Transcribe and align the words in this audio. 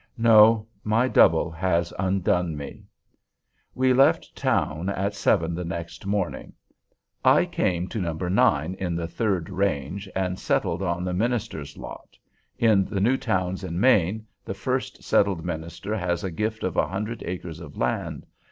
No! 0.17 0.65
My 0.83 1.07
double 1.07 1.51
has 1.51 1.93
undone 1.99 2.57
me. 2.57 2.87
We 3.75 3.93
left 3.93 4.35
town 4.35 4.89
at 4.89 5.13
seven 5.13 5.53
the 5.53 5.63
next 5.63 6.07
morning. 6.07 6.53
I 7.23 7.45
came 7.45 7.87
to 7.89 8.01
No. 8.01 8.13
9, 8.13 8.73
in 8.79 8.95
the 8.95 9.07
Third 9.07 9.51
Range, 9.51 10.09
and 10.15 10.39
settled 10.39 10.81
on 10.81 11.03
the 11.03 11.13
Minister's 11.13 11.77
Lot, 11.77 12.17
In 12.57 12.85
the 12.85 12.99
new 12.99 13.15
towns 13.15 13.63
in 13.63 13.79
Maine, 13.79 14.25
the 14.43 14.55
first 14.55 15.03
settled 15.03 15.45
minister 15.45 15.95
has 15.95 16.23
a 16.23 16.31
gift 16.31 16.63
of 16.63 16.77
a 16.77 16.87
hundred 16.87 17.21
acres 17.23 17.59
of 17.59 17.77
land. 17.77 18.25